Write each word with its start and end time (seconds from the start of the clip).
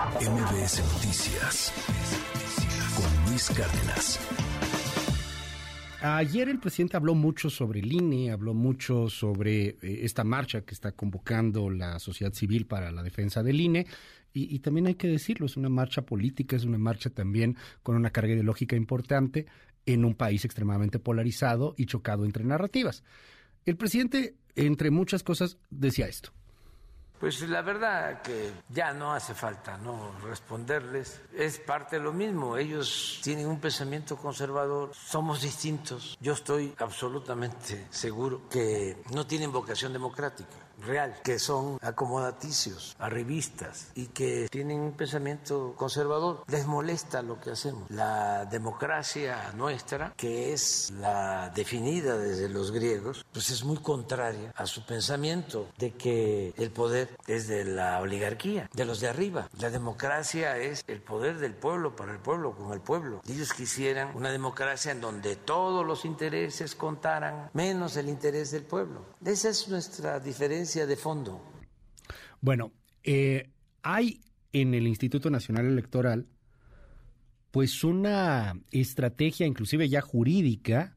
MBS 0.00 0.82
Noticias 0.94 1.72
con 2.96 3.30
Luis 3.30 3.50
Cárdenas. 3.50 4.18
Ayer 6.00 6.48
el 6.48 6.58
presidente 6.58 6.96
habló 6.96 7.14
mucho 7.14 7.50
sobre 7.50 7.80
el 7.80 7.92
INE, 7.92 8.30
habló 8.30 8.54
mucho 8.54 9.10
sobre 9.10 9.68
eh, 9.68 10.00
esta 10.02 10.24
marcha 10.24 10.62
que 10.62 10.72
está 10.72 10.92
convocando 10.92 11.68
la 11.68 11.98
sociedad 11.98 12.32
civil 12.32 12.66
para 12.66 12.90
la 12.90 13.02
defensa 13.02 13.42
del 13.42 13.60
INE. 13.60 13.86
Y, 14.32 14.54
y, 14.54 14.60
también 14.60 14.86
hay 14.86 14.94
que 14.94 15.06
decirlo, 15.08 15.44
es 15.44 15.58
una 15.58 15.68
marcha 15.68 16.00
política, 16.00 16.56
es 16.56 16.64
una 16.64 16.78
marcha 16.78 17.10
también 17.10 17.58
con 17.82 17.94
una 17.94 18.08
carga 18.08 18.32
ideológica 18.32 18.76
importante 18.76 19.44
en 19.84 20.06
un 20.06 20.14
país 20.14 20.46
extremadamente 20.46 20.98
polarizado 20.98 21.74
y 21.76 21.84
chocado 21.84 22.24
entre 22.24 22.44
narrativas. 22.44 23.04
El 23.66 23.76
presidente, 23.76 24.36
entre 24.56 24.90
muchas 24.90 25.22
cosas, 25.22 25.58
decía 25.68 26.06
esto. 26.06 26.32
Pues 27.20 27.42
la 27.42 27.60
verdad 27.60 28.22
que 28.22 28.50
ya 28.70 28.94
no 28.94 29.12
hace 29.12 29.34
falta 29.34 29.76
no 29.76 30.18
responderles. 30.24 31.20
Es 31.34 31.58
parte 31.58 31.96
de 31.96 32.02
lo 32.02 32.14
mismo. 32.14 32.56
Ellos 32.56 33.20
tienen 33.22 33.46
un 33.46 33.60
pensamiento 33.60 34.16
conservador. 34.16 34.92
Somos 34.94 35.42
distintos. 35.42 36.16
Yo 36.18 36.32
estoy 36.32 36.74
absolutamente 36.78 37.86
seguro 37.90 38.48
que 38.48 39.02
no 39.12 39.26
tienen 39.26 39.52
vocación 39.52 39.92
democrática 39.92 40.69
real, 40.82 41.14
que 41.22 41.38
son 41.38 41.78
acomodaticios, 41.82 42.96
arribistas 42.98 43.88
y 43.94 44.06
que 44.06 44.48
tienen 44.50 44.80
un 44.80 44.92
pensamiento 44.92 45.74
conservador. 45.76 46.44
Les 46.48 46.66
molesta 46.66 47.22
lo 47.22 47.40
que 47.40 47.50
hacemos. 47.50 47.90
La 47.90 48.44
democracia 48.46 49.52
nuestra, 49.56 50.12
que 50.16 50.52
es 50.52 50.92
la 50.98 51.50
definida 51.50 52.16
desde 52.16 52.48
los 52.48 52.70
griegos, 52.70 53.24
pues 53.32 53.50
es 53.50 53.64
muy 53.64 53.78
contraria 53.78 54.52
a 54.56 54.66
su 54.66 54.84
pensamiento 54.84 55.68
de 55.78 55.92
que 55.94 56.54
el 56.56 56.70
poder 56.70 57.16
es 57.26 57.48
de 57.48 57.64
la 57.64 58.00
oligarquía, 58.00 58.68
de 58.72 58.84
los 58.84 59.00
de 59.00 59.08
arriba. 59.08 59.48
La 59.58 59.70
democracia 59.70 60.56
es 60.58 60.84
el 60.86 61.00
poder 61.00 61.38
del 61.38 61.54
pueblo 61.54 61.96
para 61.96 62.12
el 62.12 62.18
pueblo, 62.18 62.54
con 62.54 62.72
el 62.72 62.80
pueblo. 62.80 63.20
Ellos 63.28 63.52
quisieran 63.52 64.16
una 64.16 64.30
democracia 64.30 64.92
en 64.92 65.00
donde 65.00 65.36
todos 65.36 65.86
los 65.86 66.04
intereses 66.04 66.74
contaran 66.74 67.50
menos 67.52 67.96
el 67.96 68.08
interés 68.08 68.50
del 68.50 68.62
pueblo. 68.62 69.04
Esa 69.24 69.50
es 69.50 69.68
nuestra 69.68 70.20
diferencia 70.20 70.69
de 70.74 70.96
fondo. 70.96 71.40
Bueno, 72.40 72.72
eh, 73.02 73.50
hay 73.82 74.20
en 74.52 74.74
el 74.74 74.86
Instituto 74.86 75.30
Nacional 75.30 75.66
Electoral 75.66 76.26
pues 77.50 77.82
una 77.82 78.54
estrategia 78.70 79.46
inclusive 79.46 79.88
ya 79.88 80.00
jurídica 80.00 80.96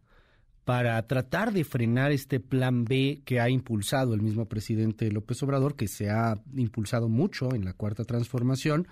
para 0.66 1.06
tratar 1.08 1.52
de 1.52 1.64
frenar 1.64 2.12
este 2.12 2.40
plan 2.40 2.86
B 2.86 3.22
que 3.26 3.40
ha 3.40 3.50
impulsado 3.50 4.14
el 4.14 4.22
mismo 4.22 4.46
presidente 4.46 5.12
López 5.12 5.42
Obrador, 5.44 5.76
que 5.76 5.88
se 5.88 6.10
ha 6.10 6.40
impulsado 6.56 7.10
mucho 7.10 7.54
en 7.54 7.66
la 7.66 7.74
cuarta 7.74 8.06
transformación 8.06 8.88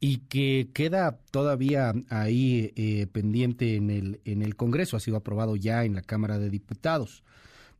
y 0.00 0.18
que 0.18 0.70
queda 0.72 1.18
todavía 1.32 1.92
ahí 2.08 2.72
eh, 2.76 3.08
pendiente 3.10 3.74
en 3.74 3.90
el, 3.90 4.20
en 4.24 4.42
el 4.42 4.54
Congreso, 4.54 4.96
ha 4.96 5.00
sido 5.00 5.16
aprobado 5.16 5.56
ya 5.56 5.84
en 5.84 5.94
la 5.94 6.02
Cámara 6.02 6.38
de 6.38 6.50
Diputados. 6.50 7.24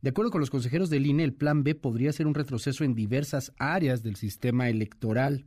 De 0.01 0.11
acuerdo 0.11 0.31
con 0.31 0.39
los 0.39 0.49
consejeros 0.49 0.89
del 0.89 1.05
INE, 1.05 1.25
el 1.25 1.33
plan 1.33 1.63
B 1.63 1.75
podría 1.75 2.13
ser 2.13 2.25
un 2.25 2.33
retroceso 2.33 2.83
en 2.83 2.95
diversas 2.95 3.51
áreas 3.57 4.01
del 4.01 4.15
sistema 4.15 4.69
electoral. 4.69 5.45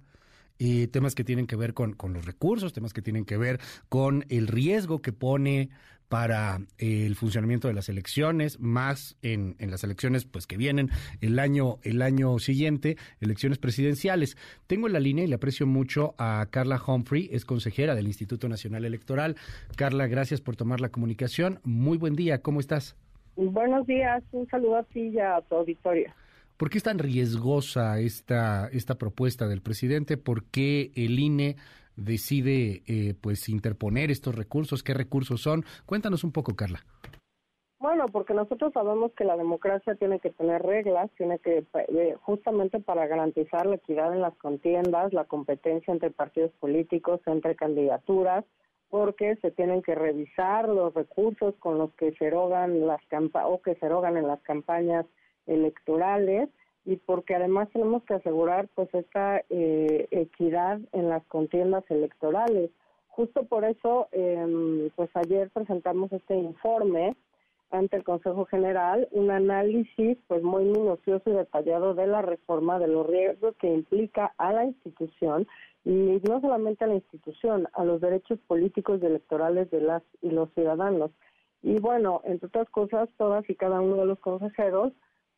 Eh, 0.59 0.89
temas 0.89 1.15
que 1.15 1.25
tienen 1.25 1.47
que 1.47 1.57
ver 1.57 1.73
con, 1.73 1.95
con, 1.95 2.13
los 2.13 2.27
recursos, 2.27 2.73
temas 2.73 2.93
que 2.93 3.03
tienen 3.03 3.25
que 3.25 3.39
ver 3.39 3.61
con 3.89 4.27
el 4.29 4.47
riesgo 4.47 5.01
que 5.01 5.13
pone 5.13 5.71
para 6.13 6.61
eh, 6.77 7.07
el 7.07 7.17
funcionamiento 7.17 7.69
de 7.69 7.75
las 7.75 7.89
elecciones, 7.89 8.61
más 8.61 9.17
en, 9.23 9.57
en, 9.59 9.71
las 9.71 9.83
elecciones 9.83 10.27
pues 10.27 10.47
que 10.47 10.59
vienen 10.59 10.91
el 11.23 11.39
año, 11.39 11.79
el 11.83 12.03
año 12.03 12.39
siguiente, 12.39 12.99
elecciones 13.21 13.57
presidenciales. 13.57 14.37
Tengo 14.67 14.87
en 14.87 14.93
la 14.93 15.01
línea 15.01 15.25
y 15.25 15.29
le 15.29 15.37
aprecio 15.37 15.67
mucho 15.67 16.15
a 16.19 16.47
Carla 16.51 16.81
Humphrey, 16.87 17.31
es 17.33 17.47
consejera 17.47 17.95
del 17.95 18.07
Instituto 18.07 18.47
Nacional 18.47 18.85
Electoral. 18.85 19.37
Carla, 19.75 20.07
gracias 20.07 20.43
por 20.43 20.55
tomar 20.55 20.83
la 20.83 20.91
comunicación. 20.91 21.61
Muy 21.65 21.97
buen 21.97 22.15
día, 22.15 22.43
¿cómo 22.43 22.61
estás? 22.61 22.95
Buenos 23.37 23.87
días, 23.87 24.23
un 24.33 24.47
saludo 24.49 24.77
a 24.77 24.83
ti 24.83 25.09
y 25.09 25.19
a 25.19 25.41
tu 25.43 25.55
auditorio. 25.55 26.13
¿Por 26.57 26.71
qué 26.71 26.79
es 26.79 26.85
tan 26.85 26.99
riesgosa 26.99 27.99
esta, 27.99 28.69
esta 28.69 28.97
propuesta 28.97 29.49
del 29.49 29.63
presidente? 29.63 30.17
¿Por 30.17 30.45
qué 30.45 30.93
el 30.95 31.19
INE 31.19 31.57
decide 31.97 32.83
eh, 32.87 33.15
pues 33.21 33.49
interponer 33.49 34.11
estos 34.11 34.35
recursos? 34.35 34.83
¿Qué 34.83 34.95
recursos 34.95 35.41
son? 35.41 35.65
Cuéntanos 35.87 36.25
un 36.25 36.33
poco, 36.33 36.55
Carla. 36.55 36.81
Bueno, 37.83 38.07
porque 38.07 38.33
nosotros 38.33 38.73
sabemos 38.73 39.11
que 39.17 39.25
la 39.25 39.37
democracia 39.37 39.97
tiene 39.97 40.21
que 40.21 40.31
tener 40.31 40.63
reglas, 40.63 41.11
tiene 41.17 41.41
que 41.41 41.65
eh, 41.89 42.17
justamente 42.21 42.79
para 42.79 43.09
garantizar 43.09 43.67
la 43.67 43.75
equidad 43.75 44.15
en 44.15 44.21
las 44.21 44.37
contiendas, 44.37 45.13
la 45.13 45.25
competencia 45.25 45.93
entre 45.93 46.13
partidos 46.13 46.53
políticos, 46.61 47.21
entre 47.27 47.57
candidaturas, 47.57 48.45
porque 48.93 49.37
se 49.37 49.51
tienen 49.51 49.81
que 49.81 49.95
revisar 49.95 50.69
los 50.69 50.93
recursos 50.93 51.55
con 51.61 51.79
los 51.79 51.95
que 51.95 52.13
se 52.13 52.27
erogan 52.27 52.87
las 52.87 53.01
o 53.43 53.63
que 53.63 53.75
se 53.77 53.87
erogan 53.87 54.19
en 54.19 54.27
las 54.27 54.43
campañas 54.43 55.07
electorales 55.47 56.51
y 56.85 56.97
porque 56.97 57.35
además 57.35 57.71
tenemos 57.73 58.03
que 58.03 58.13
asegurar 58.13 58.69
pues 58.75 58.93
esta 58.93 59.43
eh, 59.49 60.09
equidad 60.11 60.79
en 60.93 61.09
las 61.09 61.25
contiendas 61.25 61.85
electorales. 61.91 62.71
Justo 63.09 63.45
por 63.45 63.65
eso, 63.65 64.09
eh, 64.13 64.91
pues 64.95 65.09
ayer 65.15 65.49
presentamos 65.49 66.13
este 66.13 66.37
informe 66.37 67.17
ante 67.71 67.97
el 67.97 68.05
Consejo 68.05 68.45
General, 68.45 69.09
un 69.13 69.31
análisis 69.31 70.19
pues 70.29 70.43
muy 70.43 70.65
minucioso 70.65 71.31
y 71.31 71.33
detallado 71.33 71.95
de 71.95 72.09
la 72.09 72.21
reforma 72.21 72.79
de 72.79 72.89
los 72.89 73.07
riesgos 73.07 73.57
que 73.57 73.73
implica 73.73 74.35
a 74.37 74.53
la 74.53 74.67
institución 74.67 75.47
y 75.85 76.21
no 76.29 76.41
solamente 76.41 76.85
a 76.85 76.89
la 76.89 76.95
institución, 76.95 77.69
a 77.73 77.85
los 77.85 78.01
derechos 78.01 78.39
políticos 78.47 79.01
y 79.03 79.07
electorales 79.07 79.71
de 79.71 79.81
las 79.81 80.03
y 80.21 80.31
los 80.31 80.53
ciudadanos. 80.55 81.11
Y 81.63 81.79
bueno, 81.79 82.21
entre 82.25 82.49
otras 82.49 82.69
cosas, 82.71 83.09
todas 83.17 83.49
y 83.49 83.55
cada 83.55 83.81
uno 83.81 83.97
de 83.97 84.07
los 84.07 84.19
consejeros 84.19 84.93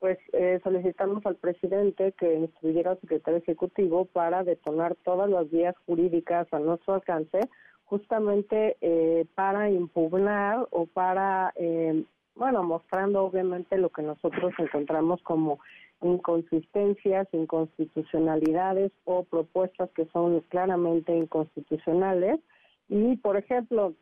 pues 0.05 0.19
eh, 0.34 0.60
solicitamos 0.62 1.25
al 1.25 1.37
presidente 1.37 2.12
que 2.12 2.34
instruyera 2.34 2.91
al 2.91 3.00
secretario 3.00 3.38
ejecutivo 3.38 4.05
para 4.05 4.44
detonar 4.44 4.97
todas 4.97 5.31
las 5.31 5.50
vías 5.50 5.75
jurídicas 5.87 6.47
a 6.53 6.59
nuestro 6.59 6.93
alcance, 6.93 7.41
justamente 7.84 8.76
eh, 8.82 9.25
para 9.34 9.71
impugnar 9.71 10.69
o 10.72 10.84
para, 10.84 11.55
eh, 11.56 12.05
bueno, 12.34 12.62
mostrando 12.62 13.25
obviamente 13.25 13.78
lo 13.78 13.91
que 13.91 14.03
nosotros 14.03 14.53
encontramos 14.59 15.22
como 15.22 15.59
inconsistencias, 16.03 17.28
inconstitucionalidades 17.33 18.93
o 19.05 19.25
propuestas 19.25 19.91
que 19.91 20.06
son 20.06 20.41
claramente 20.49 21.17
inconstitucionales. 21.17 22.41
Y, 22.89 23.17
por 23.17 23.37
ejemplo, 23.37 23.94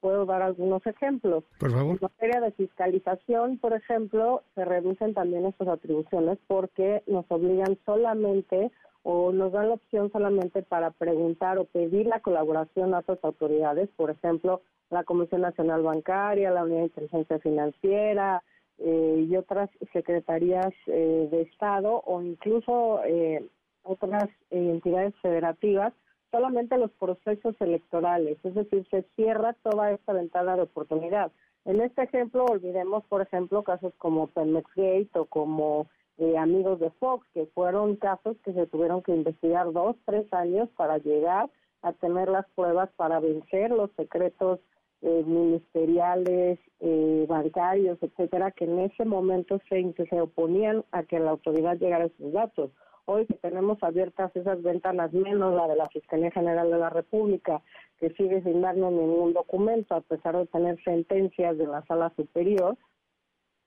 puedo 0.00 0.26
dar 0.26 0.42
algunos 0.42 0.84
ejemplos. 0.86 1.44
Por 1.58 1.70
favor. 1.70 1.92
En 1.92 1.98
materia 2.00 2.40
de 2.40 2.52
fiscalización, 2.52 3.58
por 3.58 3.72
ejemplo, 3.72 4.42
se 4.54 4.64
reducen 4.64 5.14
también 5.14 5.46
estas 5.46 5.68
atribuciones 5.68 6.38
porque 6.46 7.02
nos 7.06 7.24
obligan 7.28 7.78
solamente 7.84 8.70
o 9.02 9.32
nos 9.32 9.52
dan 9.52 9.68
la 9.68 9.74
opción 9.74 10.10
solamente 10.10 10.62
para 10.62 10.90
preguntar 10.90 11.58
o 11.58 11.64
pedir 11.64 12.06
la 12.06 12.20
colaboración 12.20 12.92
a 12.94 13.00
otras 13.00 13.22
autoridades, 13.22 13.88
por 13.96 14.10
ejemplo, 14.10 14.62
la 14.90 15.04
Comisión 15.04 15.40
Nacional 15.40 15.82
Bancaria, 15.82 16.50
la 16.50 16.64
Unidad 16.64 16.78
de 16.78 16.84
Inteligencia 16.84 17.38
Financiera 17.38 18.42
eh, 18.78 19.26
y 19.28 19.36
otras 19.36 19.70
secretarías 19.92 20.72
eh, 20.86 21.28
de 21.30 21.42
Estado 21.42 22.02
o 22.04 22.22
incluso 22.22 23.02
eh, 23.04 23.44
otras 23.82 24.28
entidades 24.50 25.14
federativas 25.22 25.92
solamente 26.30 26.76
los 26.76 26.90
procesos 26.92 27.54
electorales, 27.60 28.38
es 28.44 28.54
decir, 28.54 28.86
se 28.90 29.02
cierra 29.14 29.54
toda 29.62 29.92
esta 29.92 30.12
ventana 30.12 30.56
de 30.56 30.62
oportunidad. 30.62 31.32
En 31.64 31.80
este 31.80 32.02
ejemplo, 32.02 32.44
olvidemos, 32.44 33.04
por 33.04 33.22
ejemplo, 33.22 33.62
casos 33.62 33.92
como 33.98 34.28
Pemex 34.28 34.68
Gate 34.76 35.10
o 35.14 35.24
como 35.24 35.86
eh, 36.18 36.36
Amigos 36.36 36.78
de 36.78 36.90
Fox, 36.90 37.26
que 37.32 37.46
fueron 37.54 37.96
casos 37.96 38.36
que 38.44 38.52
se 38.52 38.66
tuvieron 38.66 39.02
que 39.02 39.12
investigar 39.12 39.72
dos, 39.72 39.96
tres 40.04 40.32
años 40.32 40.68
para 40.76 40.98
llegar 40.98 41.50
a 41.82 41.92
tener 41.92 42.28
las 42.28 42.46
pruebas 42.54 42.90
para 42.96 43.18
vencer 43.20 43.70
los 43.70 43.90
secretos 43.96 44.60
eh, 45.02 45.22
ministeriales, 45.26 46.58
eh, 46.80 47.26
bancarios, 47.28 47.98
etcétera, 48.02 48.50
que 48.50 48.64
en 48.64 48.78
ese 48.80 49.04
momento 49.04 49.60
se, 49.68 49.94
se 50.08 50.20
oponían 50.20 50.84
a 50.92 51.02
que 51.04 51.18
la 51.18 51.30
autoridad 51.30 51.78
llegara 51.78 52.04
a 52.04 52.06
esos 52.08 52.32
datos 52.32 52.70
hoy 53.06 53.24
que 53.26 53.34
tenemos 53.34 53.78
abiertas 53.82 54.34
esas 54.36 54.62
ventanas, 54.62 55.12
menos 55.12 55.54
la 55.54 55.68
de 55.68 55.76
la 55.76 55.86
Fiscalía 55.86 56.30
General 56.30 56.70
de 56.70 56.78
la 56.78 56.90
República, 56.90 57.62
que 57.98 58.10
sigue 58.10 58.42
sin 58.42 58.60
darnos 58.60 58.92
ningún 58.92 59.32
documento, 59.32 59.94
a 59.94 60.00
pesar 60.00 60.36
de 60.36 60.46
tener 60.46 60.82
sentencias 60.84 61.56
de 61.56 61.66
la 61.66 61.84
Sala 61.86 62.12
Superior, 62.16 62.76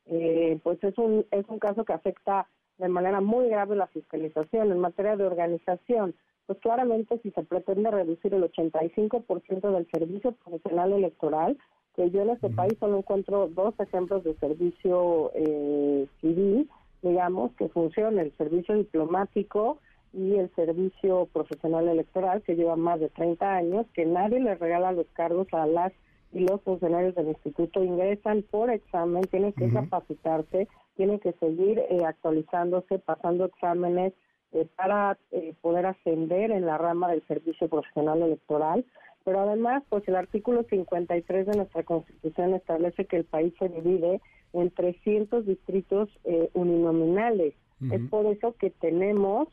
eh, 0.05 0.59
pues 0.63 0.83
es 0.83 0.97
un, 0.97 1.25
es 1.31 1.47
un 1.47 1.59
caso 1.59 1.85
que 1.85 1.93
afecta 1.93 2.47
de 2.77 2.89
manera 2.89 3.21
muy 3.21 3.47
grave 3.49 3.75
la 3.75 3.87
fiscalización. 3.87 4.71
En 4.71 4.79
materia 4.79 5.15
de 5.15 5.25
organización, 5.25 6.15
pues 6.49 6.61
claramente 6.61 7.19
si 7.21 7.29
se 7.29 7.43
pretende 7.43 7.91
reducir 7.91 8.33
el 8.33 8.41
85% 8.41 9.71
del 9.71 9.87
servicio 9.91 10.31
profesional 10.31 10.93
electoral, 10.93 11.59
que 11.95 12.09
yo 12.09 12.23
en 12.23 12.31
este 12.31 12.49
país 12.49 12.73
solo 12.79 12.97
encuentro 12.97 13.49
dos 13.49 13.75
ejemplos 13.79 14.23
de 14.23 14.33
servicio 14.37 15.31
eh, 15.35 16.07
civil, 16.19 16.67
digamos, 17.03 17.51
que 17.51 17.69
funcione 17.69 18.23
el 18.23 18.35
servicio 18.35 18.73
diplomático 18.73 19.77
y 20.11 20.37
el 20.37 20.49
Servicio 20.55 21.27
Profesional 21.31 21.87
Electoral, 21.87 22.41
que 22.41 22.55
lleva 22.55 22.75
más 22.75 22.99
de 22.99 23.09
30 23.09 23.47
años, 23.47 23.85
que 23.93 24.07
nadie 24.07 24.39
le 24.39 24.55
regala 24.55 24.91
los 24.91 25.05
cargos 25.13 25.45
a 25.51 25.67
las 25.67 25.93
y 26.33 26.39
los 26.39 26.59
funcionarios 26.63 27.13
del 27.13 27.27
instituto 27.27 27.83
ingresan 27.83 28.43
por 28.49 28.71
examen, 28.71 29.21
tienen 29.25 29.53
que 29.53 29.71
capacitarse, 29.71 30.67
tienen 30.95 31.19
que 31.19 31.33
seguir 31.33 31.77
eh, 31.77 32.05
actualizándose, 32.07 32.97
pasando 32.97 33.45
exámenes 33.45 34.13
eh, 34.53 34.67
para 34.75 35.17
eh, 35.31 35.53
poder 35.61 35.85
ascender 35.85 36.51
en 36.51 36.65
la 36.65 36.77
rama 36.77 37.09
del 37.09 37.25
servicio 37.27 37.67
profesional 37.67 38.21
electoral. 38.21 38.85
Pero 39.23 39.41
además, 39.41 39.83
pues 39.89 40.07
el 40.07 40.15
artículo 40.15 40.63
53 40.63 41.47
de 41.47 41.57
nuestra 41.57 41.83
Constitución 41.83 42.53
establece 42.53 43.05
que 43.05 43.17
el 43.17 43.25
país 43.25 43.53
se 43.59 43.69
divide 43.69 44.21
en 44.53 44.71
300 44.71 45.45
distritos 45.45 46.09
uninominales. 46.53 47.53
Es 47.91 48.01
por 48.09 48.25
eso 48.25 48.55
que 48.57 48.71
tenemos 48.71 49.49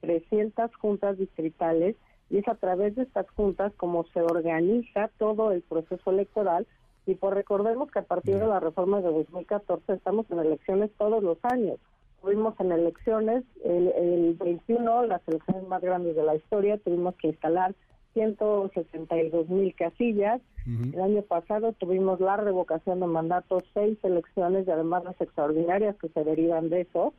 300 0.00 0.74
juntas 0.76 1.18
distritales 1.18 1.94
y 2.30 2.38
es 2.38 2.48
a 2.48 2.54
través 2.54 2.96
de 2.96 3.02
estas 3.02 3.28
juntas 3.30 3.72
como 3.76 4.04
se 4.12 4.22
organiza 4.22 5.10
todo 5.18 5.52
el 5.52 5.62
proceso 5.62 6.10
electoral 6.10 6.66
y 7.06 7.14
por 7.14 7.34
recordemos 7.34 7.90
que 7.90 7.98
a 7.98 8.04
partir 8.04 8.38
de 8.38 8.46
la 8.46 8.60
reforma 8.60 9.00
de 9.00 9.10
2014 9.10 9.92
estamos 9.92 10.30
en 10.30 10.38
elecciones 10.38 10.90
todos 10.96 11.22
los 11.22 11.38
años. 11.42 11.78
Tuvimos 12.20 12.58
en 12.60 12.72
elecciones 12.72 13.44
el, 13.64 14.36
21, 14.38 15.06
las 15.06 15.26
elecciones 15.26 15.66
más 15.68 15.80
grandes 15.80 16.16
de 16.16 16.22
la 16.22 16.36
historia, 16.36 16.78
tuvimos 16.78 17.14
que 17.16 17.28
instalar 17.28 17.74
162 18.14 19.48
mil 19.48 19.74
casillas. 19.74 20.40
El 20.66 21.00
año 21.00 21.22
pasado 21.22 21.72
tuvimos 21.72 22.20
la 22.20 22.36
revocación 22.36 23.00
de 23.00 23.06
mandatos, 23.06 23.64
seis 23.72 23.98
elecciones 24.02 24.68
y 24.68 24.70
además 24.70 25.04
las 25.04 25.20
extraordinarias 25.20 25.96
que 25.96 26.08
se 26.10 26.22
derivan 26.22 26.68
de 26.68 26.82
eso. 26.82 27.14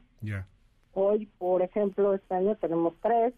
Hoy, 0.94 1.28
por 1.38 1.62
ejemplo, 1.62 2.14
este 2.14 2.36
año 2.36 2.56
tenemos 2.58 2.94
tres 3.02 3.34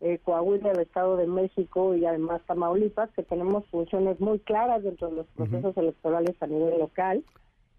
eh, 0.00 0.18
Coahuila, 0.22 0.72
el 0.72 0.80
Estado 0.80 1.16
de 1.16 1.26
México 1.26 1.94
y 1.94 2.06
además 2.06 2.40
Tamaulipas, 2.46 3.10
que 3.12 3.24
tenemos 3.24 3.66
funciones 3.66 4.20
muy 4.20 4.38
claras 4.40 4.84
dentro 4.84 5.08
de 5.08 5.16
los 5.16 5.26
procesos 5.28 5.76
electorales 5.76 6.36
a 6.40 6.46
nivel 6.46 6.78
local. 6.78 7.24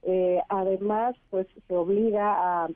Eh, 0.04 0.40
además, 0.50 1.16
pues 1.30 1.48
se 1.68 1.76
obliga 1.76 2.64
a, 2.64 2.68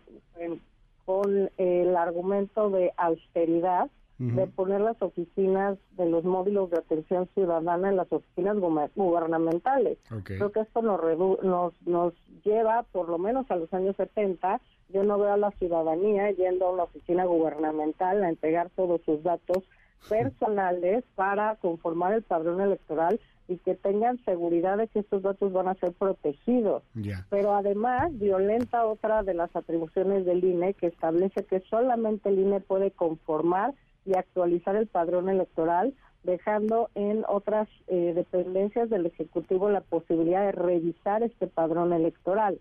con 1.06 1.50
el 1.58 1.96
argumento 1.96 2.70
de 2.70 2.92
austeridad, 2.98 3.90
de 4.20 4.48
poner 4.48 4.80
las 4.80 5.02
oficinas 5.02 5.78
de 5.98 6.06
los 6.06 6.24
módulos 6.24 6.70
de 6.70 6.78
atención 6.78 7.28
ciudadana 7.34 7.90
en 7.90 7.98
las 7.98 8.10
oficinas 8.10 8.56
gubernamentales. 8.96 9.98
Creo 10.24 10.50
que 10.50 10.62
esto 10.62 10.82
nos, 10.82 11.02
nos, 11.44 11.74
nos 11.82 12.14
lleva, 12.46 12.84
por 12.84 13.10
lo 13.10 13.18
menos 13.18 13.50
a 13.52 13.58
los 13.58 13.74
años 13.74 13.98
70, 13.98 14.62
yo 14.94 15.04
no 15.04 15.18
veo 15.18 15.34
a 15.34 15.38
la 15.38 15.52
ciudadanía 15.52 16.32
yendo 16.32 16.68
a 16.68 16.72
una 16.72 16.84
oficina 16.84 17.26
gubernamental 17.26 18.24
a 18.24 18.30
entregar 18.30 18.70
todos 18.76 19.02
sus 19.02 19.24
datos 19.24 19.64
personales 20.10 21.04
para 21.16 21.56
conformar 21.56 22.14
el 22.14 22.22
padrón 22.22 22.62
electoral 22.62 23.20
y 23.54 23.58
que 23.58 23.76
tengan 23.76 24.18
seguridad 24.26 24.78
de 24.78 24.88
que 24.88 25.00
estos 25.00 25.22
datos 25.22 25.54
van 25.54 25.68
a 25.68 25.76
ser 25.76 25.94
protegidos. 25.94 26.82
Pero 27.30 27.54
además 27.54 28.12
violenta 28.18 28.86
otra 28.86 29.22
de 29.22 29.36
las 29.36 29.56
atribuciones 29.56 30.26
del 30.26 30.44
INE 30.44 30.74
que 30.74 30.88
establece 30.88 31.46
que 31.46 31.60
solamente 31.70 32.30
el 32.30 32.40
INE 32.40 32.62
puede 32.62 32.90
conformar 32.90 33.76
y 34.06 34.18
actualizar 34.18 34.76
el 34.76 34.88
padrón 34.88 35.30
electoral, 35.30 35.94
dejando 36.24 36.90
en 36.96 37.24
otras 37.28 37.70
eh, 37.88 38.14
dependencias 38.16 38.90
del 38.90 39.06
Ejecutivo 39.06 39.70
la 39.70 39.82
posibilidad 39.82 40.46
de 40.46 40.52
revisar 40.52 41.22
este 41.22 41.46
padrón 41.48 41.94
electoral. 41.94 42.60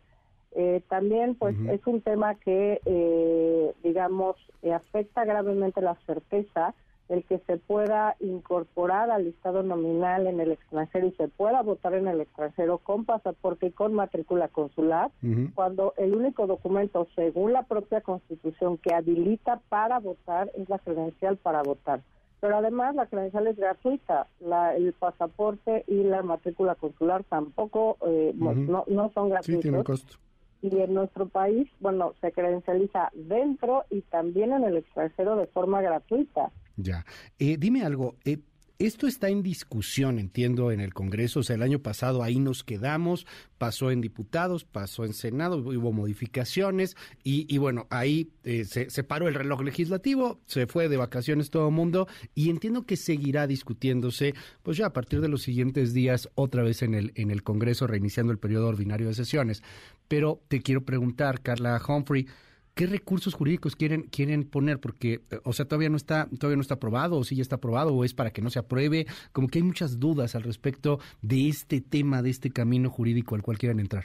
Eh, 0.54 0.82
también, 0.90 1.34
pues, 1.36 1.56
es 1.70 1.80
un 1.86 2.02
tema 2.02 2.34
que, 2.34 2.80
eh, 2.84 3.72
digamos, 3.82 4.36
afecta 4.70 5.24
gravemente 5.24 5.80
la 5.80 5.96
certeza 6.06 6.74
el 7.12 7.24
que 7.24 7.38
se 7.40 7.58
pueda 7.58 8.16
incorporar 8.20 9.10
al 9.10 9.24
listado 9.24 9.62
nominal 9.62 10.26
en 10.26 10.40
el 10.40 10.52
extranjero 10.52 11.08
y 11.08 11.12
se 11.12 11.28
pueda 11.28 11.60
votar 11.60 11.92
en 11.92 12.08
el 12.08 12.22
extranjero 12.22 12.78
con 12.78 13.04
pasaporte 13.04 13.66
y 13.66 13.70
con 13.70 13.92
matrícula 13.92 14.48
consular, 14.48 15.10
cuando 15.54 15.92
el 15.98 16.14
único 16.14 16.46
documento, 16.46 17.06
según 17.14 17.52
la 17.52 17.64
propia 17.64 18.00
Constitución, 18.00 18.78
que 18.78 18.94
habilita 18.94 19.60
para 19.68 19.98
votar 19.98 20.50
es 20.56 20.70
la 20.70 20.78
credencial 20.78 21.36
para 21.36 21.62
votar. 21.62 22.00
Pero 22.40 22.56
además 22.56 22.94
la 22.94 23.06
credencial 23.06 23.46
es 23.46 23.56
gratuita, 23.56 24.26
la, 24.40 24.74
el 24.74 24.94
pasaporte 24.94 25.84
y 25.86 26.02
la 26.04 26.22
matrícula 26.22 26.76
consular 26.76 27.24
tampoco 27.24 27.98
eh, 28.06 28.32
no, 28.34 28.84
no 28.86 29.10
son 29.12 29.28
gratuitos. 29.28 29.62
Sí, 29.62 29.84
costo 29.84 30.16
y 30.62 30.78
en 30.78 30.94
nuestro 30.94 31.26
país, 31.26 31.68
bueno, 31.80 32.14
se 32.20 32.30
credencializa 32.30 33.10
dentro 33.14 33.84
y 33.90 34.00
también 34.02 34.52
en 34.52 34.62
el 34.62 34.76
extranjero 34.76 35.36
de 35.36 35.48
forma 35.48 35.82
gratuita. 35.82 36.52
Ya. 36.82 37.04
Eh, 37.38 37.56
dime 37.58 37.84
algo, 37.84 38.16
eh, 38.24 38.38
esto 38.86 39.06
está 39.06 39.28
en 39.28 39.44
discusión, 39.44 40.18
entiendo, 40.18 40.72
en 40.72 40.80
el 40.80 40.92
Congreso. 40.92 41.40
O 41.40 41.42
sea, 41.44 41.54
el 41.54 41.62
año 41.62 41.78
pasado 41.78 42.24
ahí 42.24 42.40
nos 42.40 42.64
quedamos, 42.64 43.28
pasó 43.56 43.92
en 43.92 44.00
diputados, 44.00 44.64
pasó 44.64 45.04
en 45.04 45.12
Senado, 45.14 45.58
hubo 45.58 45.92
modificaciones 45.92 46.96
y, 47.22 47.56
bueno, 47.58 47.86
ahí 47.90 48.32
eh, 48.42 48.64
se, 48.64 49.04
paró 49.04 49.28
el 49.28 49.34
reloj 49.34 49.62
legislativo, 49.62 50.40
se 50.46 50.66
fue 50.66 50.88
de 50.88 50.96
vacaciones 50.96 51.50
todo 51.50 51.68
el 51.68 51.74
mundo 51.74 52.08
y 52.34 52.50
entiendo 52.50 52.84
que 52.84 52.96
seguirá 52.96 53.46
discutiéndose, 53.46 54.34
pues 54.64 54.78
ya 54.78 54.86
a 54.86 54.92
partir 54.92 55.20
de 55.20 55.28
los 55.28 55.42
siguientes 55.42 55.94
días, 55.94 56.28
otra 56.34 56.64
vez 56.64 56.82
en 56.82 56.94
el, 56.94 57.12
en 57.14 57.30
el 57.30 57.44
Congreso, 57.44 57.86
reiniciando 57.86 58.32
el 58.32 58.40
periodo 58.40 58.66
ordinario 58.66 59.06
de 59.06 59.14
sesiones. 59.14 59.62
Pero 60.08 60.42
te 60.48 60.60
quiero 60.60 60.84
preguntar, 60.84 61.40
Carla 61.40 61.80
Humphrey, 61.86 62.26
¿qué 62.74 62.86
recursos 62.86 63.34
jurídicos 63.34 63.76
quieren 63.76 64.02
quieren 64.02 64.48
poner? 64.48 64.80
Porque, 64.80 65.20
eh, 65.30 65.40
o 65.44 65.52
sea, 65.52 65.66
todavía 65.66 65.88
no 65.88 65.96
está 65.96 66.28
todavía 66.38 66.56
no 66.56 66.62
está 66.62 66.74
aprobado, 66.74 67.18
o 67.18 67.24
si 67.24 67.36
ya 67.36 67.42
está 67.42 67.56
aprobado, 67.56 67.94
o 67.94 68.04
es 68.04 68.14
para 68.14 68.30
que 68.30 68.42
no 68.42 68.50
se 68.50 68.58
apruebe. 68.58 69.06
Como 69.32 69.48
que 69.48 69.58
hay 69.58 69.64
muchas 69.64 69.98
dudas 69.98 70.34
al 70.34 70.42
respecto 70.42 70.98
de 71.20 71.48
este 71.48 71.80
tema, 71.80 72.22
de 72.22 72.30
este 72.30 72.50
camino 72.50 72.90
jurídico 72.90 73.34
al 73.34 73.42
cual 73.42 73.58
quieren 73.58 73.80
entrar. 73.80 74.04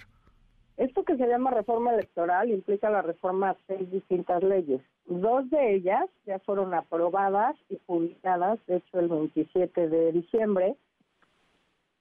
Esto 0.78 1.04
que 1.04 1.18
se 1.18 1.28
llama 1.28 1.50
reforma 1.50 1.94
electoral 1.94 2.52
implica 2.52 2.92
la 2.92 3.02
reforma 3.02 3.52
a 3.52 3.58
seis 3.66 3.90
distintas 3.92 4.44
leyes. 4.44 4.82
Dos 5.08 5.50
de 5.50 5.76
ellas 5.76 6.06
ya 6.26 6.38
fueron 6.40 6.74
aprobadas 6.76 7.56
y 7.70 7.78
publicadas, 7.78 8.60
de 8.68 8.78
hecho, 8.78 9.00
el 9.00 9.08
27 9.08 9.90
de 9.90 10.12
diciembre. 10.12 10.76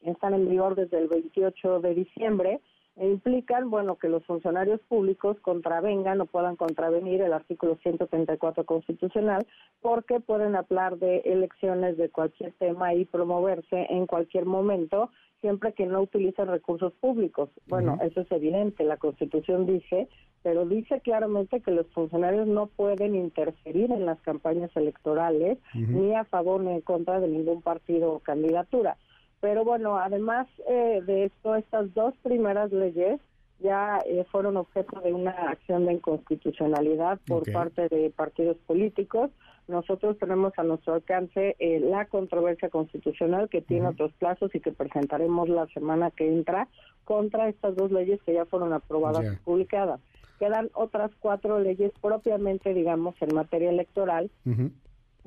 Están 0.02 0.34
en 0.34 0.48
vigor 0.48 0.74
desde 0.74 0.98
el 0.98 1.08
28 1.08 1.80
de 1.80 1.94
diciembre 1.94 2.60
e 2.96 3.06
implican, 3.06 3.68
bueno, 3.68 3.96
que 3.96 4.08
los 4.08 4.24
funcionarios 4.24 4.80
públicos 4.88 5.36
contravengan 5.40 6.20
o 6.20 6.26
puedan 6.26 6.56
contravenir 6.56 7.20
el 7.20 7.34
artículo 7.34 7.76
134 7.82 8.64
constitucional 8.64 9.46
porque 9.82 10.20
pueden 10.20 10.56
hablar 10.56 10.98
de 10.98 11.18
elecciones 11.26 11.98
de 11.98 12.08
cualquier 12.08 12.52
tema 12.52 12.94
y 12.94 13.04
promoverse 13.04 13.86
en 13.90 14.06
cualquier 14.06 14.46
momento 14.46 15.10
siempre 15.40 15.74
que 15.74 15.86
no 15.86 16.00
utilicen 16.00 16.48
recursos 16.48 16.92
públicos. 16.94 17.50
Bueno, 17.66 17.98
eso 18.02 18.22
es 18.22 18.32
evidente, 18.32 18.84
la 18.84 18.96
Constitución 18.96 19.66
dice, 19.66 20.08
pero 20.42 20.64
dice 20.64 21.00
claramente 21.00 21.60
que 21.60 21.70
los 21.70 21.86
funcionarios 21.88 22.46
no 22.46 22.66
pueden 22.66 23.14
interferir 23.14 23.92
en 23.92 24.06
las 24.06 24.20
campañas 24.22 24.70
electorales 24.74 25.58
ni 25.74 26.14
a 26.14 26.24
favor 26.24 26.62
ni 26.62 26.72
en 26.72 26.80
contra 26.80 27.20
de 27.20 27.28
ningún 27.28 27.62
partido 27.62 28.12
o 28.14 28.20
candidatura. 28.20 28.96
Pero 29.40 29.64
bueno, 29.64 29.98
además 29.98 30.46
eh, 30.68 31.02
de 31.06 31.24
esto, 31.24 31.56
estas 31.56 31.92
dos 31.94 32.14
primeras 32.22 32.72
leyes 32.72 33.20
ya 33.60 34.00
eh, 34.06 34.24
fueron 34.30 34.56
objeto 34.56 35.00
de 35.00 35.12
una 35.12 35.30
acción 35.30 35.86
de 35.86 35.94
inconstitucionalidad 35.94 37.18
por 37.26 37.50
parte 37.52 37.88
de 37.88 38.10
partidos 38.10 38.56
políticos. 38.66 39.30
Nosotros 39.68 40.18
tenemos 40.18 40.52
a 40.58 40.62
nuestro 40.62 40.94
alcance 40.94 41.56
eh, 41.58 41.80
la 41.80 42.06
controversia 42.06 42.68
constitucional 42.68 43.48
que 43.48 43.62
tiene 43.62 43.88
otros 43.88 44.12
plazos 44.14 44.54
y 44.54 44.60
que 44.60 44.72
presentaremos 44.72 45.48
la 45.48 45.66
semana 45.68 46.10
que 46.10 46.28
entra 46.28 46.68
contra 47.04 47.48
estas 47.48 47.74
dos 47.74 47.90
leyes 47.90 48.20
que 48.22 48.34
ya 48.34 48.44
fueron 48.44 48.72
aprobadas 48.72 49.24
y 49.24 49.36
publicadas. 49.44 50.00
Quedan 50.38 50.70
otras 50.74 51.10
cuatro 51.18 51.58
leyes 51.58 51.92
propiamente, 52.00 52.74
digamos, 52.74 53.14
en 53.20 53.34
materia 53.34 53.70
electoral 53.70 54.30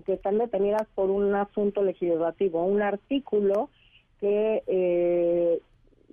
que 0.06 0.14
están 0.14 0.38
detenidas 0.38 0.88
por 0.96 1.10
un 1.10 1.36
asunto 1.36 1.84
legislativo, 1.84 2.64
un 2.64 2.82
artículo 2.82 3.70
que, 4.20 4.64
eh, 4.68 5.60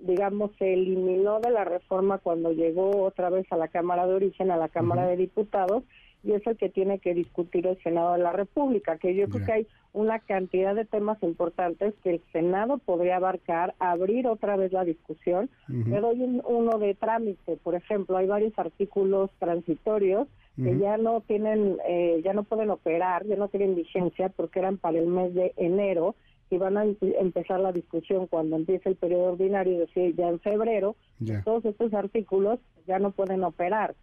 digamos, 0.00 0.50
se 0.58 0.72
eliminó 0.72 1.40
de 1.40 1.50
la 1.50 1.64
reforma 1.64 2.18
cuando 2.18 2.52
llegó 2.52 3.04
otra 3.04 3.30
vez 3.30 3.46
a 3.50 3.56
la 3.56 3.68
Cámara 3.68 4.06
de 4.06 4.14
Origen, 4.14 4.50
a 4.50 4.56
la 4.56 4.68
Cámara 4.68 5.06
de 5.06 5.16
Diputados, 5.16 5.84
y 6.22 6.32
es 6.32 6.46
el 6.46 6.56
que 6.56 6.68
tiene 6.68 6.98
que 6.98 7.14
discutir 7.14 7.66
el 7.66 7.80
Senado 7.82 8.14
de 8.14 8.18
la 8.18 8.32
República, 8.32 8.98
que 8.98 9.14
yo 9.14 9.28
creo 9.28 9.46
que 9.46 9.52
hay 9.52 9.66
una 9.92 10.18
cantidad 10.18 10.74
de 10.74 10.84
temas 10.84 11.22
importantes 11.22 11.94
que 12.02 12.10
el 12.10 12.22
Senado 12.32 12.78
podría 12.78 13.16
abarcar, 13.16 13.74
abrir 13.78 14.26
otra 14.26 14.56
vez 14.56 14.72
la 14.72 14.84
discusión. 14.84 15.48
Le 15.68 16.00
doy 16.00 16.40
uno 16.44 16.78
de 16.78 16.94
trámite, 16.94 17.56
por 17.62 17.76
ejemplo, 17.76 18.16
hay 18.16 18.26
varios 18.26 18.58
artículos 18.58 19.30
transitorios 19.38 20.26
que 20.56 20.78
ya 20.78 20.96
no 20.96 21.20
tienen, 21.20 21.76
eh, 21.86 22.22
ya 22.24 22.32
no 22.32 22.42
pueden 22.42 22.70
operar, 22.70 23.26
ya 23.26 23.36
no 23.36 23.48
tienen 23.48 23.74
vigencia 23.74 24.30
porque 24.30 24.58
eran 24.58 24.78
para 24.78 24.98
el 24.98 25.06
mes 25.06 25.34
de 25.34 25.52
enero 25.56 26.14
y 26.50 26.58
van 26.58 26.76
a 26.76 26.84
empezar 27.00 27.60
la 27.60 27.72
discusión 27.72 28.26
cuando 28.26 28.56
empiece 28.56 28.88
el 28.88 28.96
periodo 28.96 29.32
ordinario, 29.32 29.74
es 29.74 29.88
decir, 29.88 30.14
ya 30.16 30.28
en 30.28 30.40
febrero, 30.40 30.96
todos 31.44 31.64
estos 31.64 31.92
artículos 31.94 32.60
ya 32.86 32.98
no 32.98 33.10
pueden 33.10 33.42
operar. 33.44 33.94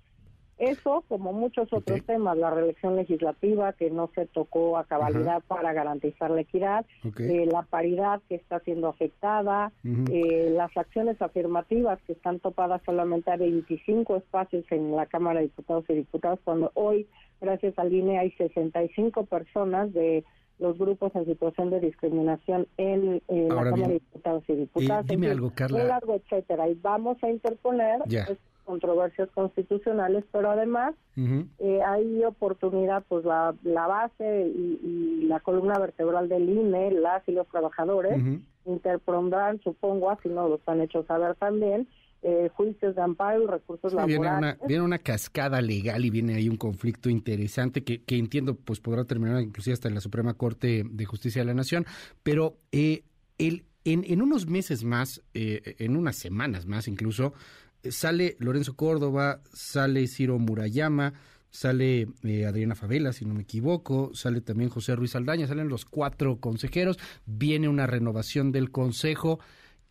Eso, 0.60 1.04
como 1.08 1.34
muchos 1.34 1.74
otros 1.74 2.06
temas, 2.06 2.38
la 2.38 2.52
reelección 2.52 2.96
legislativa 2.96 3.74
que 3.74 3.90
no 3.90 4.12
se 4.14 4.28
tocó 4.28 4.78
a 4.78 4.86
cabalidad 4.86 5.42
para 5.48 5.74
garantizar 5.74 6.30
la 6.30 6.42
equidad, 6.42 6.86
eh, 7.20 7.48
la 7.52 7.64
paridad 7.64 8.22
que 8.30 8.36
está 8.36 8.60
siendo 8.60 8.88
afectada, 8.88 9.72
eh, 9.84 10.52
las 10.56 10.76
acciones 10.78 11.20
afirmativas 11.22 12.00
que 12.04 12.14
están 12.14 12.40
topadas 12.40 12.82
solamente 12.86 13.32
a 13.32 13.38
25 13.38 14.16
espacios 14.18 14.64
en 14.70 14.96
la 14.96 15.08
Cámara 15.08 15.40
de 15.40 15.48
Diputados 15.48 15.86
y 15.90 15.96
Diputadas, 15.96 16.40
cuando 16.44 16.72
hoy, 16.76 17.08
gracias 17.42 17.78
al 17.80 17.92
INE, 17.92 18.20
hay 18.20 18.32
65 18.32 19.26
personas 19.26 19.92
de 19.92 20.24
los 20.60 20.78
grupos 20.78 21.14
en 21.16 21.26
situación 21.26 21.70
de 21.70 21.80
discriminación 21.80 22.68
en, 22.78 23.22
la 23.28 23.56
Cámara 23.56 23.88
de 23.88 23.94
Diputados 23.94 24.44
y 24.48 24.54
Diputadas. 24.54 25.06
dime 25.08 25.30
algo, 25.30 25.52
Carla. 25.54 25.84
Largo, 25.84 26.16
etcétera. 26.16 26.70
Y 26.70 26.76
vamos 26.76 27.18
a 27.24 27.30
interponer 27.30 28.00
pues, 28.08 28.38
controversias 28.64 29.30
constitucionales, 29.32 30.24
pero 30.32 30.52
además 30.52 30.96
eh, 31.18 31.82
hay 31.86 32.24
oportunidad, 32.24 33.04
pues 33.08 33.26
la, 33.26 33.54
la 33.64 33.88
base 33.88 34.48
y, 34.48 35.26
la 35.28 35.40
columna 35.40 35.80
vertebral 35.80 36.30
del 36.30 36.50
INE, 36.50 36.92
las 36.92 37.28
y 37.28 37.32
los 37.32 37.48
trabajadores, 37.48 38.22
interpondrán, 38.66 39.60
supongo, 39.62 40.10
así 40.12 40.30
no 40.30 40.48
los 40.48 40.62
han 40.68 40.82
hecho 40.82 41.04
saber 41.06 41.36
también, 41.36 41.88
eh, 42.24 42.50
juicios 42.54 42.96
de 42.96 43.02
amparo 43.02 43.44
y 43.44 43.48
recursos 43.48 43.94
laborales. 43.94 44.20
Viene 44.20 44.38
una, 44.38 44.58
viene 44.68 44.84
una 44.84 45.00
cascada 45.00 45.62
legal 45.62 46.06
y 46.06 46.10
viene 46.10 46.36
ahí 46.36 46.50
un 46.50 46.58
conflicto 46.58 47.10
interesante 47.10 47.84
que, 47.84 48.04
que 48.04 48.18
entiendo 48.18 48.56
pues 48.56 48.80
podrá 48.80 49.06
terminar 49.06 49.42
inclusive 49.42 49.74
hasta 49.74 49.88
en 49.88 49.96
la 49.96 50.02
Suprema 50.02 50.34
Corte 50.34 50.84
de 50.90 51.06
Justicia 51.06 51.42
de 51.42 51.46
la 51.46 51.54
Nación, 51.54 51.86
pero 52.24 52.58
eh, 52.72 53.04
el, 53.38 53.66
en, 53.86 54.04
en 54.08 54.22
unos 54.22 54.48
meses 54.48 54.84
más, 54.84 55.22
eh, 55.34 55.76
en 55.80 55.96
unas 55.98 56.16
semanas 56.16 56.66
más 56.66 56.88
incluso, 56.88 57.34
sale 57.84 58.36
Lorenzo 58.40 58.76
Córdoba, 58.76 59.42
sale 59.52 60.08
Ciro 60.08 60.40
Murayama, 60.40 61.14
sale 61.50 62.08
eh, 62.24 62.46
Adriana 62.46 62.76
Favela, 62.76 63.14
si 63.14 63.26
no 63.26 63.34
me 63.36 63.44
equivoco, 63.44 64.12
sale 64.14 64.42
también 64.42 64.70
José 64.70 64.96
Ruiz 64.96 65.16
Aldaña, 65.16 65.48
salen 65.48 65.70
los 65.70 65.86
cuatro 65.86 66.38
consejeros, 66.38 66.98
viene 67.26 67.70
una 67.70 67.86
renovación 67.86 68.52
del 68.52 68.72
consejo. 68.72 69.40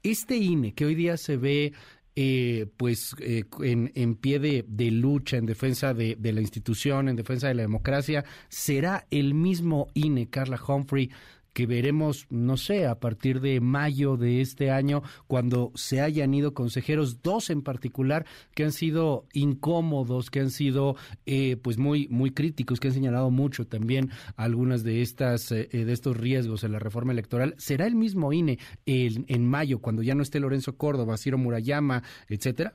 Este 0.03 0.37
INE 0.37 0.75
que 0.75 0.85
hoy 0.85 0.97
día 0.97 1.17
se 1.17 1.37
ve 1.37 1.73
eh, 2.15 2.67
pues 2.77 3.15
eh, 3.21 3.45
en, 3.63 3.91
en, 3.95 4.17
pie 4.17 4.39
de, 4.39 4.65
de, 4.69 4.91
lucha 4.91 5.37
en 5.37 5.47
defensa 5.47 5.95
de, 5.95 6.17
de, 6.17 6.33
la 6.33 6.41
institución, 6.41 7.09
en 7.09 7.17
defensa 7.17 7.49
de 7.49 7.55
la 7.55 7.63
democracia, 7.63 8.25
¿será 8.49 9.07
el 9.11 9.35
mismo 9.35 9.89
INE, 9.95 10.29
Carla 10.29 10.61
Humphrey, 10.67 11.11
que 11.53 11.67
veremos, 11.67 12.27
no 12.31 12.57
sé, 12.57 12.87
a 12.87 12.97
partir 12.97 13.41
de 13.41 13.61
mayo 13.61 14.17
de 14.17 14.41
este 14.41 14.71
año, 14.71 15.03
cuando 15.27 15.71
se 15.75 16.01
hayan 16.01 16.33
ido 16.35 16.55
consejeros, 16.55 17.23
dos 17.23 17.51
en 17.51 17.63
particular, 17.63 18.25
que 18.55 18.65
han 18.65 18.73
sido 18.73 19.27
incómodos, 19.33 20.31
que 20.31 20.41
han 20.41 20.51
sido 20.51 20.97
eh, 21.27 21.57
pues 21.57 21.79
muy, 21.79 22.09
muy 22.09 22.31
críticos, 22.31 22.81
que 22.81 22.89
han 22.89 22.95
señalado 22.95 23.31
mucho 23.31 23.67
también 23.67 24.11
algunas 24.37 24.85
de 24.85 25.03
estas, 25.03 25.53
eh, 25.53 25.69
eh, 25.73 25.85
de 25.85 25.93
estos 25.93 26.17
riesgos 26.17 26.65
en 26.65 26.73
la 26.73 26.79
reforma 26.79 27.13
electoral. 27.13 27.55
¿Será 27.59 27.87
el 27.87 27.95
mismo 27.95 28.33
INE 28.33 28.59
en, 28.87 29.25
en 29.29 29.47
mayo, 29.47 29.81
cuando 29.81 30.03
ya 30.03 30.15
no 30.15 30.23
esté 30.23 30.41
Lorenzo 30.41 30.77
Córdoba, 30.77 31.17
Ciro 31.17 31.39
Murayama, 31.39 32.03
etcétera? 32.29 32.75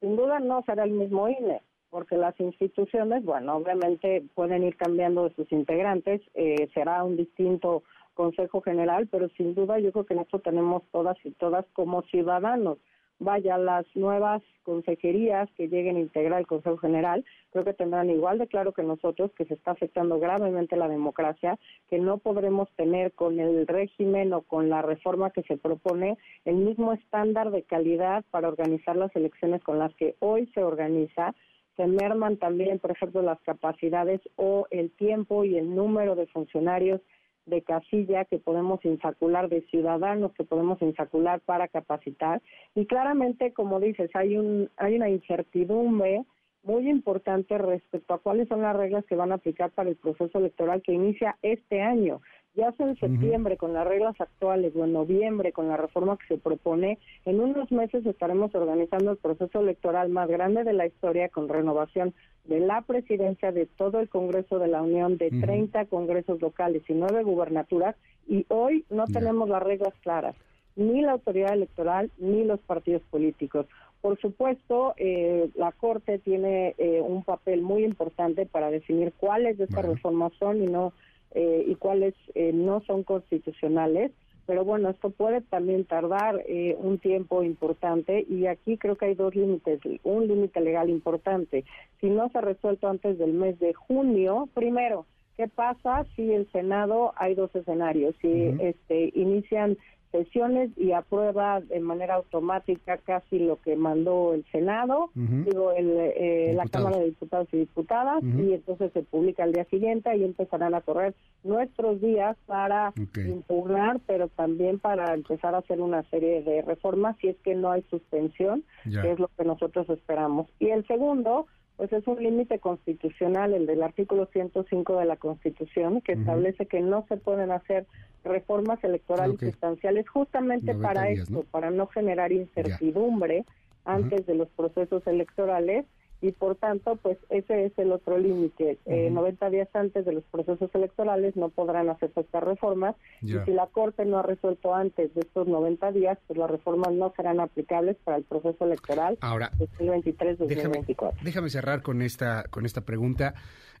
Sin 0.00 0.16
duda 0.16 0.40
no 0.40 0.62
será 0.66 0.84
el 0.84 0.90
mismo 0.90 1.28
INE 1.28 1.62
porque 1.92 2.16
las 2.16 2.38
instituciones, 2.40 3.22
bueno, 3.22 3.54
obviamente 3.54 4.24
pueden 4.34 4.64
ir 4.64 4.76
cambiando 4.76 5.24
de 5.28 5.34
sus 5.34 5.52
integrantes, 5.52 6.22
eh, 6.32 6.70
será 6.72 7.04
un 7.04 7.18
distinto 7.18 7.82
Consejo 8.14 8.62
General, 8.62 9.06
pero 9.10 9.28
sin 9.36 9.54
duda 9.54 9.78
yo 9.78 9.92
creo 9.92 10.06
que 10.06 10.14
nosotros 10.14 10.42
tenemos 10.42 10.82
todas 10.90 11.18
y 11.22 11.32
todas 11.32 11.66
como 11.74 12.00
ciudadanos. 12.04 12.78
Vaya, 13.18 13.58
las 13.58 13.84
nuevas 13.94 14.42
consejerías 14.62 15.50
que 15.52 15.68
lleguen 15.68 15.96
a 15.96 16.00
integrar 16.00 16.40
el 16.40 16.46
Consejo 16.46 16.78
General, 16.78 17.24
creo 17.50 17.64
que 17.64 17.74
tendrán 17.74 18.08
igual 18.08 18.38
de 18.38 18.46
claro 18.46 18.72
que 18.72 18.82
nosotros 18.82 19.30
que 19.36 19.44
se 19.44 19.54
está 19.54 19.72
afectando 19.72 20.18
gravemente 20.18 20.76
la 20.76 20.88
democracia, 20.88 21.58
que 21.90 21.98
no 21.98 22.18
podremos 22.18 22.70
tener 22.72 23.12
con 23.12 23.38
el 23.38 23.66
régimen 23.66 24.32
o 24.32 24.40
con 24.40 24.70
la 24.70 24.80
reforma 24.80 25.30
que 25.30 25.42
se 25.42 25.58
propone 25.58 26.16
el 26.46 26.56
mismo 26.56 26.94
estándar 26.94 27.50
de 27.50 27.62
calidad 27.62 28.24
para 28.30 28.48
organizar 28.48 28.96
las 28.96 29.14
elecciones 29.14 29.62
con 29.62 29.78
las 29.78 29.94
que 29.94 30.16
hoy 30.20 30.50
se 30.54 30.64
organiza, 30.64 31.34
se 31.76 31.86
merman 31.86 32.36
también, 32.36 32.78
por 32.78 32.90
ejemplo, 32.90 33.22
las 33.22 33.40
capacidades 33.42 34.20
o 34.36 34.66
el 34.70 34.90
tiempo 34.90 35.44
y 35.44 35.56
el 35.56 35.74
número 35.74 36.14
de 36.14 36.26
funcionarios 36.26 37.00
de 37.46 37.62
casilla 37.62 38.24
que 38.24 38.38
podemos 38.38 38.84
insacular, 38.84 39.48
de 39.48 39.62
ciudadanos 39.62 40.32
que 40.34 40.44
podemos 40.44 40.80
insacular 40.80 41.40
para 41.40 41.68
capacitar. 41.68 42.40
Y 42.74 42.86
claramente, 42.86 43.52
como 43.52 43.80
dices, 43.80 44.10
hay, 44.14 44.36
un, 44.36 44.70
hay 44.76 44.96
una 44.96 45.08
incertidumbre 45.08 46.24
muy 46.62 46.88
importante 46.88 47.58
respecto 47.58 48.14
a 48.14 48.18
cuáles 48.18 48.48
son 48.48 48.62
las 48.62 48.76
reglas 48.76 49.04
que 49.06 49.16
van 49.16 49.32
a 49.32 49.36
aplicar 49.36 49.70
para 49.70 49.90
el 49.90 49.96
proceso 49.96 50.38
electoral 50.38 50.82
que 50.82 50.92
inicia 50.92 51.36
este 51.42 51.82
año 51.82 52.20
ya 52.54 52.70
sea 52.72 52.86
en 52.86 52.98
septiembre 52.98 53.56
con 53.56 53.72
las 53.72 53.86
reglas 53.86 54.20
actuales 54.20 54.74
o 54.76 54.84
en 54.84 54.92
noviembre 54.92 55.52
con 55.52 55.68
la 55.68 55.76
reforma 55.76 56.18
que 56.18 56.34
se 56.34 56.38
propone, 56.40 56.98
en 57.24 57.40
unos 57.40 57.72
meses 57.72 58.04
estaremos 58.04 58.54
organizando 58.54 59.12
el 59.12 59.16
proceso 59.16 59.60
electoral 59.60 60.10
más 60.10 60.28
grande 60.28 60.62
de 60.64 60.74
la 60.74 60.86
historia 60.86 61.28
con 61.30 61.48
renovación 61.48 62.12
de 62.44 62.60
la 62.60 62.82
presidencia 62.82 63.52
de 63.52 63.66
todo 63.66 64.00
el 64.00 64.08
Congreso 64.08 64.58
de 64.58 64.68
la 64.68 64.82
Unión, 64.82 65.16
de 65.16 65.30
30 65.30 65.86
congresos 65.86 66.40
locales 66.40 66.82
y 66.88 66.94
nueve 66.94 67.22
gubernaturas, 67.22 67.96
y 68.28 68.44
hoy 68.48 68.84
no 68.90 69.06
tenemos 69.06 69.48
las 69.48 69.62
reglas 69.62 69.94
claras, 70.02 70.36
ni 70.76 71.00
la 71.00 71.12
autoridad 71.12 71.54
electoral 71.54 72.10
ni 72.18 72.44
los 72.44 72.60
partidos 72.60 73.02
políticos. 73.10 73.66
Por 74.02 74.20
supuesto, 74.20 74.94
eh, 74.96 75.48
la 75.54 75.70
Corte 75.72 76.18
tiene 76.18 76.74
eh, 76.76 77.00
un 77.00 77.22
papel 77.22 77.62
muy 77.62 77.84
importante 77.84 78.46
para 78.46 78.70
definir 78.70 79.12
cuáles 79.16 79.58
de 79.58 79.64
estas 79.64 79.84
reformas 79.84 80.32
son 80.40 80.60
y 80.60 80.66
no 80.66 80.92
eh, 81.34 81.64
y 81.66 81.74
cuáles 81.76 82.14
eh, 82.34 82.52
no 82.52 82.80
son 82.86 83.02
constitucionales. 83.02 84.12
Pero 84.44 84.64
bueno, 84.64 84.90
esto 84.90 85.10
puede 85.10 85.40
también 85.40 85.84
tardar 85.84 86.42
eh, 86.48 86.76
un 86.78 86.98
tiempo 86.98 87.44
importante 87.44 88.26
y 88.28 88.46
aquí 88.46 88.76
creo 88.76 88.96
que 88.96 89.06
hay 89.06 89.14
dos 89.14 89.34
límites. 89.36 89.80
Un 90.02 90.26
límite 90.26 90.60
legal 90.60 90.90
importante. 90.90 91.64
Si 92.00 92.10
no 92.10 92.28
se 92.28 92.38
ha 92.38 92.40
resuelto 92.40 92.88
antes 92.88 93.18
del 93.18 93.32
mes 93.32 93.58
de 93.60 93.72
junio, 93.72 94.48
primero, 94.52 95.06
¿qué 95.36 95.46
pasa 95.46 96.04
si 96.16 96.32
el 96.32 96.50
Senado 96.50 97.12
hay 97.16 97.34
dos 97.34 97.54
escenarios? 97.54 98.16
Si 98.20 98.30
este, 98.60 99.12
inician 99.14 99.78
sesiones 100.12 100.70
y 100.76 100.92
aprueba 100.92 101.60
de 101.60 101.80
manera 101.80 102.14
automática 102.14 102.98
casi 102.98 103.38
lo 103.38 103.60
que 103.60 103.74
mandó 103.74 104.34
el 104.34 104.44
Senado, 104.52 105.10
digo, 105.14 105.72
el, 105.72 105.90
eh, 105.90 106.52
la 106.54 106.66
Cámara 106.66 106.98
de 106.98 107.06
Diputados 107.06 107.48
y 107.52 107.58
Diputadas, 107.58 108.22
y 108.22 108.52
entonces 108.52 108.92
se 108.92 109.02
publica 109.02 109.42
al 109.42 109.52
día 109.52 109.64
siguiente 109.64 110.14
y 110.16 110.24
empezarán 110.24 110.74
a 110.74 110.82
correr 110.82 111.14
nuestros 111.42 112.00
días 112.00 112.36
para 112.46 112.92
impugnar, 113.16 114.00
pero 114.06 114.28
también 114.28 114.78
para 114.78 115.14
empezar 115.14 115.54
a 115.54 115.58
hacer 115.58 115.80
una 115.80 116.02
serie 116.04 116.42
de 116.42 116.62
reformas 116.62 117.16
si 117.20 117.28
es 117.28 117.36
que 117.38 117.54
no 117.54 117.72
hay 117.72 117.82
suspensión, 117.90 118.64
que 118.84 119.12
es 119.12 119.18
lo 119.18 119.28
que 119.36 119.44
nosotros 119.44 119.88
esperamos. 119.88 120.46
Y 120.60 120.68
el 120.68 120.86
segundo, 120.86 121.46
pues 121.76 121.92
es 121.92 122.06
un 122.06 122.22
límite 122.22 122.58
constitucional, 122.58 123.54
el 123.54 123.66
del 123.66 123.82
artículo 123.82 124.26
105 124.26 124.98
de 124.98 125.04
la 125.04 125.16
Constitución, 125.16 126.00
que 126.00 126.12
establece 126.12 126.66
que 126.66 126.80
no 126.80 127.04
se 127.08 127.16
pueden 127.16 127.50
hacer 127.50 127.86
reformas 128.24 128.82
electorales 128.84 129.40
sustanciales 129.40 130.08
justamente 130.08 130.74
para 130.74 131.08
esto, 131.08 131.44
para 131.50 131.70
no 131.70 131.86
generar 131.88 132.30
incertidumbre 132.32 133.44
antes 133.84 134.26
de 134.26 134.34
los 134.34 134.48
procesos 134.50 135.04
electorales 135.06 135.86
y 136.22 136.30
por 136.30 136.54
tanto, 136.54 136.96
pues 136.96 137.18
ese 137.30 137.66
es 137.66 137.72
el 137.78 137.90
otro 137.90 138.16
límite. 138.16 138.78
90 138.86 139.46
eh, 139.46 139.50
días 139.50 139.68
antes 139.74 140.04
de 140.06 140.12
los 140.12 140.24
procesos 140.24 140.70
electorales 140.72 141.36
no 141.36 141.48
podrán 141.48 141.90
hacerse 141.90 142.20
estas 142.20 142.44
reformas 142.44 142.94
y 143.20 143.34
si 143.44 143.50
la 143.50 143.66
Corte 143.66 144.04
no 144.04 144.18
ha 144.18 144.22
resuelto 144.22 144.74
antes 144.74 145.12
de 145.14 145.20
estos 145.20 145.48
90 145.48 145.90
días, 145.92 146.18
pues 146.28 146.38
las 146.38 146.50
reformas 146.50 146.92
no 146.92 147.12
serán 147.16 147.40
aplicables 147.40 147.96
para 148.04 148.18
el 148.18 148.24
proceso 148.24 148.64
electoral 148.64 149.18
Ahora, 149.20 149.50
2023-2024. 149.80 151.14
Déjame, 151.22 151.50
cerrar 151.50 151.82
con 151.82 152.02
esta, 152.02 152.44
con 152.50 152.66
esta 152.66 152.82
pregunta. 152.82 153.34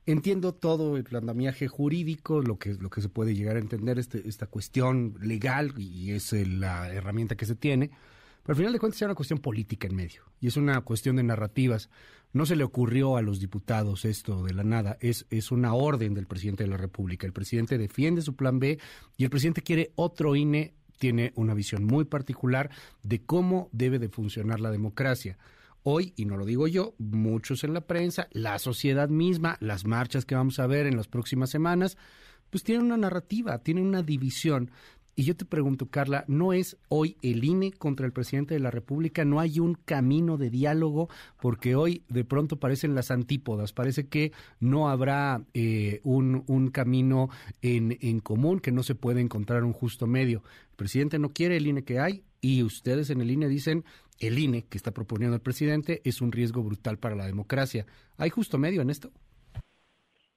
Entiendo 0.04 0.52
todo 0.52 0.96
el 0.96 1.06
andamiaje 1.14 1.68
jurídico, 1.68 2.40
lo 2.42 2.58
que, 2.58 2.74
lo 2.74 2.90
que 2.90 3.00
se 3.00 3.08
puede 3.08 3.34
llegar 3.36 3.54
a 3.54 3.60
entender, 3.60 4.00
este, 4.00 4.28
esta 4.28 4.46
cuestión 4.46 5.14
legal 5.20 5.72
y 5.78 6.10
es 6.12 6.32
la 6.32 6.92
herramienta 6.92 7.36
que 7.36 7.46
se 7.46 7.54
tiene. 7.54 7.90
Pero 8.42 8.54
al 8.54 8.56
final 8.56 8.72
de 8.72 8.78
cuentas 8.78 8.98
es 8.98 9.06
una 9.06 9.14
cuestión 9.14 9.38
política 9.38 9.86
en 9.86 9.94
medio 9.94 10.24
y 10.40 10.48
es 10.48 10.56
una 10.56 10.80
cuestión 10.80 11.16
de 11.16 11.22
narrativas. 11.22 11.90
No 12.32 12.46
se 12.46 12.56
le 12.56 12.64
ocurrió 12.64 13.16
a 13.16 13.22
los 13.22 13.38
diputados 13.38 14.04
esto 14.04 14.42
de 14.42 14.54
la 14.54 14.64
nada, 14.64 14.96
es, 15.00 15.26
es 15.30 15.52
una 15.52 15.74
orden 15.74 16.14
del 16.14 16.26
presidente 16.26 16.64
de 16.64 16.70
la 16.70 16.76
República. 16.76 17.26
El 17.26 17.32
presidente 17.32 17.78
defiende 17.78 18.22
su 18.22 18.34
plan 18.34 18.58
B 18.58 18.78
y 19.16 19.24
el 19.24 19.30
presidente 19.30 19.62
quiere 19.62 19.92
otro 19.94 20.34
INE, 20.34 20.74
tiene 20.98 21.32
una 21.36 21.54
visión 21.54 21.84
muy 21.84 22.04
particular 22.04 22.70
de 23.02 23.22
cómo 23.22 23.68
debe 23.72 23.98
de 23.98 24.08
funcionar 24.08 24.60
la 24.60 24.70
democracia. 24.70 25.38
Hoy, 25.84 26.12
y 26.16 26.26
no 26.26 26.36
lo 26.36 26.44
digo 26.44 26.68
yo, 26.68 26.94
muchos 26.98 27.64
en 27.64 27.74
la 27.74 27.80
prensa, 27.82 28.28
la 28.30 28.58
sociedad 28.60 29.08
misma, 29.08 29.56
las 29.60 29.84
marchas 29.84 30.24
que 30.24 30.36
vamos 30.36 30.60
a 30.60 30.66
ver 30.66 30.86
en 30.86 30.96
las 30.96 31.08
próximas 31.08 31.50
semanas, 31.50 31.98
pues 32.50 32.62
tienen 32.62 32.86
una 32.86 32.96
narrativa, 32.96 33.58
tienen 33.58 33.86
una 33.86 34.02
división 34.02 34.70
Y 35.14 35.24
yo 35.24 35.36
te 35.36 35.44
pregunto, 35.44 35.90
Carla, 35.90 36.24
¿no 36.26 36.54
es 36.54 36.78
hoy 36.88 37.16
el 37.20 37.44
INE 37.44 37.72
contra 37.72 38.06
el 38.06 38.12
presidente 38.12 38.54
de 38.54 38.60
la 38.60 38.70
República? 38.70 39.26
¿No 39.26 39.40
hay 39.40 39.60
un 39.60 39.74
camino 39.74 40.38
de 40.38 40.48
diálogo? 40.48 41.10
Porque 41.38 41.74
hoy 41.74 42.02
de 42.08 42.24
pronto 42.24 42.58
parecen 42.58 42.94
las 42.94 43.10
antípodas, 43.10 43.74
parece 43.74 44.06
que 44.08 44.32
no 44.58 44.88
habrá 44.88 45.44
eh, 45.52 46.00
un, 46.02 46.70
camino 46.72 47.28
en, 47.60 47.98
en 48.00 48.20
común, 48.20 48.60
que 48.60 48.72
no 48.72 48.82
se 48.82 48.94
puede 48.94 49.20
encontrar 49.20 49.64
un 49.64 49.74
justo 49.74 50.06
medio. 50.06 50.42
El 50.70 50.76
presidente 50.76 51.18
no 51.18 51.28
quiere 51.28 51.58
el 51.58 51.66
INE 51.66 51.84
que 51.84 51.98
hay 51.98 52.24
y 52.40 52.62
ustedes 52.62 53.10
en 53.10 53.20
el 53.20 53.30
INE 53.30 53.48
dicen 53.48 53.84
el 54.18 54.38
INE 54.38 54.64
que 54.64 54.78
está 54.78 54.92
proponiendo 54.92 55.34
el 55.34 55.42
presidente 55.42 56.00
es 56.04 56.22
un 56.22 56.32
riesgo 56.32 56.62
brutal 56.62 56.98
para 56.98 57.16
la 57.16 57.26
democracia. 57.26 57.86
¿Hay 58.16 58.30
justo 58.30 58.56
medio 58.56 58.80
en 58.80 58.88
esto? 58.88 59.12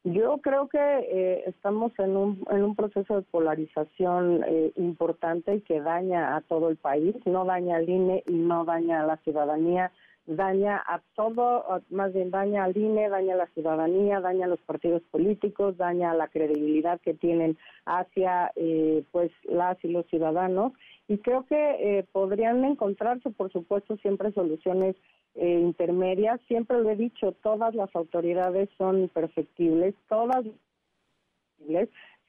Yo 0.05 0.37
creo 0.37 0.69
que 0.69 0.77
eh, 0.77 1.43
estamos 1.47 1.91
en 1.97 2.15
un, 2.15 2.45
en 2.51 2.63
un 2.63 2.75
proceso 2.75 3.15
de 3.15 3.21
polarización 3.23 4.43
eh, 4.47 4.71
importante 4.75 5.63
que 5.63 5.81
daña 5.81 6.35
a 6.35 6.41
todo 6.41 6.69
el 6.69 6.77
país, 6.77 7.15
no 7.25 7.43
daña 7.43 7.77
al 7.77 7.89
INE 7.89 8.23
y 8.27 8.33
no 8.33 8.65
daña 8.65 9.01
a 9.01 9.07
la 9.07 9.17
ciudadanía, 9.17 9.91
daña 10.27 10.77
a 10.77 11.01
todo, 11.15 11.81
más 11.89 12.13
bien 12.13 12.29
daña 12.29 12.65
al 12.65 12.77
INE, 12.77 13.09
daña 13.09 13.33
a 13.33 13.37
la 13.37 13.47
ciudadanía, 13.47 14.21
daña 14.21 14.45
a 14.45 14.49
los 14.49 14.61
partidos 14.61 15.01
políticos, 15.09 15.75
daña 15.77 16.11
a 16.11 16.15
la 16.15 16.27
credibilidad 16.27 17.01
que 17.01 17.15
tienen 17.15 17.57
hacia 17.87 18.51
eh, 18.55 19.03
pues 19.11 19.31
las 19.45 19.83
y 19.83 19.87
los 19.87 20.05
ciudadanos. 20.05 20.73
Y 21.07 21.17
creo 21.17 21.47
que 21.47 21.55
eh, 21.79 22.05
podrían 22.11 22.63
encontrarse, 22.63 23.31
por 23.31 23.51
supuesto, 23.51 23.97
siempre 23.97 24.31
soluciones 24.33 24.95
eh, 25.35 25.59
intermedias. 25.59 26.39
Siempre 26.47 26.79
lo 26.81 26.89
he 26.89 26.95
dicho, 26.95 27.33
todas 27.43 27.75
las 27.75 27.95
autoridades 27.95 28.69
son 28.77 29.09
perfectibles, 29.09 29.95
todas 30.09 30.45